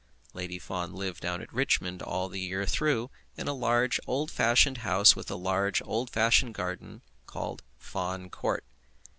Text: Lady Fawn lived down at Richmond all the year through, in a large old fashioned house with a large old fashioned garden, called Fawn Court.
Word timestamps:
Lady 0.33 0.57
Fawn 0.57 0.93
lived 0.95 1.21
down 1.21 1.43
at 1.43 1.53
Richmond 1.53 2.01
all 2.01 2.27
the 2.27 2.39
year 2.39 2.65
through, 2.65 3.11
in 3.37 3.47
a 3.47 3.53
large 3.53 3.99
old 4.07 4.31
fashioned 4.31 4.79
house 4.79 5.15
with 5.15 5.29
a 5.29 5.35
large 5.35 5.79
old 5.85 6.09
fashioned 6.09 6.55
garden, 6.55 7.03
called 7.27 7.61
Fawn 7.77 8.27
Court. 8.31 8.63